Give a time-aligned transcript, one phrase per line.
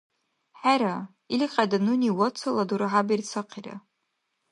[0.59, 0.97] ХӀера,
[1.33, 3.75] илкьяйда нуни вацала дурхӀя берцахъира.